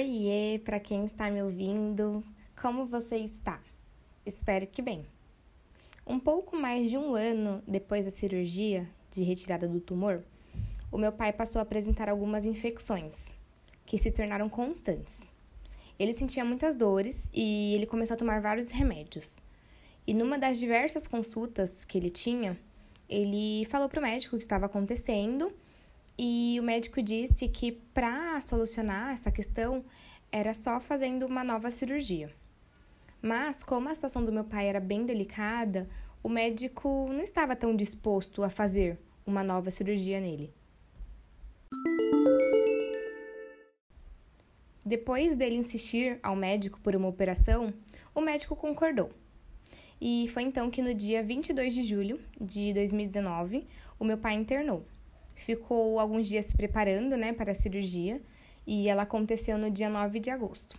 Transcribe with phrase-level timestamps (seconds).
[0.00, 2.24] Oiê, para quem está me ouvindo,
[2.58, 3.60] como você está?
[4.24, 5.04] Espero que bem.
[6.06, 10.24] Um pouco mais de um ano depois da cirurgia de retirada do tumor,
[10.90, 13.36] o meu pai passou a apresentar algumas infecções
[13.84, 15.34] que se tornaram constantes.
[15.98, 19.36] Ele sentia muitas dores e ele começou a tomar vários remédios.
[20.06, 22.58] E numa das diversas consultas que ele tinha,
[23.06, 25.52] ele falou para o médico o que estava acontecendo
[26.22, 29.82] e o médico disse que para solucionar essa questão
[30.30, 32.30] era só fazendo uma nova cirurgia.
[33.22, 35.88] Mas, como a situação do meu pai era bem delicada,
[36.22, 40.52] o médico não estava tão disposto a fazer uma nova cirurgia nele.
[44.84, 47.72] Depois dele insistir ao médico por uma operação,
[48.14, 49.10] o médico concordou.
[49.98, 53.66] E foi então que no dia 22 de julho de 2019,
[53.98, 54.84] o meu pai internou.
[55.40, 58.20] Ficou alguns dias se preparando, né, para a cirurgia,
[58.66, 60.78] e ela aconteceu no dia 9 de agosto.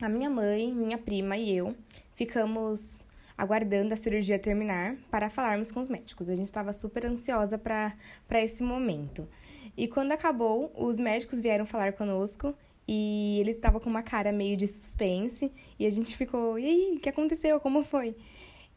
[0.00, 1.76] A minha mãe, minha prima e eu
[2.14, 6.30] ficamos aguardando a cirurgia terminar para falarmos com os médicos.
[6.30, 7.94] A gente estava super ansiosa para
[8.42, 9.28] esse momento.
[9.76, 12.54] E quando acabou, os médicos vieram falar conosco
[12.88, 16.96] e eles estavam com uma cara meio de suspense e a gente ficou: e aí,
[16.96, 17.60] o que aconteceu?
[17.60, 18.16] Como foi?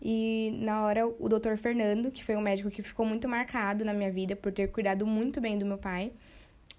[0.01, 3.93] E na hora, o doutor Fernando, que foi um médico que ficou muito marcado na
[3.93, 6.11] minha vida por ter cuidado muito bem do meu pai,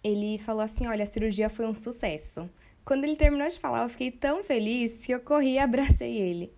[0.03, 2.49] ele falou assim: Olha, a cirurgia foi um sucesso.
[2.85, 6.53] Quando ele terminou de falar, eu fiquei tão feliz que eu corri e abracei ele.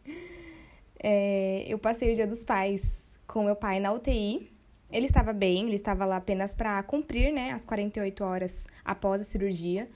[1.02, 4.50] É, eu passei o dia dos pais com meu pai na UTI.
[4.90, 9.24] Ele estava bem, ele estava lá apenas para cumprir né, as 48 horas após a
[9.24, 9.88] cirurgia.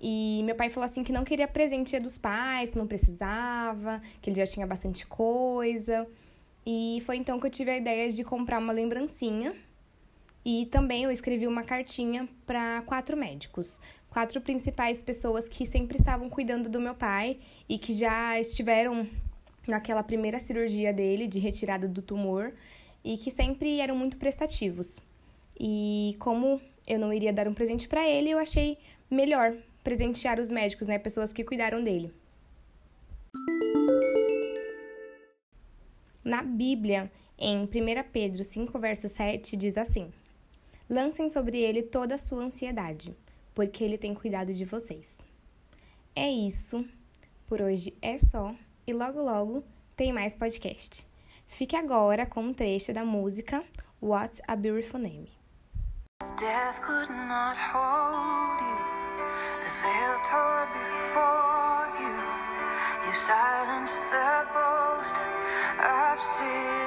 [0.00, 4.36] E meu pai falou assim que não queria presente dos pais, não precisava, que ele
[4.36, 6.06] já tinha bastante coisa.
[6.64, 9.52] E foi então que eu tive a ideia de comprar uma lembrancinha.
[10.44, 16.30] E também eu escrevi uma cartinha para quatro médicos, quatro principais pessoas que sempre estavam
[16.30, 19.06] cuidando do meu pai e que já estiveram
[19.66, 22.54] naquela primeira cirurgia dele de retirada do tumor
[23.04, 25.00] e que sempre eram muito prestativos.
[25.58, 28.78] E como eu não iria dar um presente para ele, eu achei
[29.10, 32.12] melhor presentear os médicos, né, pessoas que cuidaram dele.
[36.24, 37.68] Na Bíblia, em 1
[38.12, 40.12] Pedro 5, verso 7, diz assim:
[40.88, 43.16] Lancem sobre ele toda a sua ansiedade,
[43.54, 45.16] porque ele tem cuidado de vocês.
[46.14, 46.84] É isso.
[47.46, 48.54] Por hoje é só.
[48.86, 49.64] E logo, logo
[49.96, 51.06] tem mais podcast.
[51.46, 53.64] Fique agora com um trecho da música
[54.02, 55.30] What a Beautiful Name.
[56.38, 58.97] Death could not hold you.
[60.72, 62.16] before you.
[63.06, 65.14] You silence the boast
[65.78, 66.77] I've seen.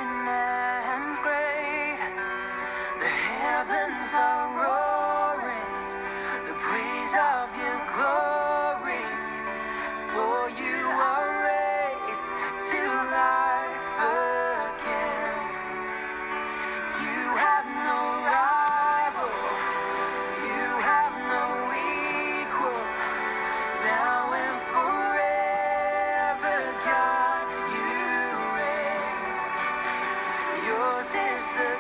[31.14, 31.71] is the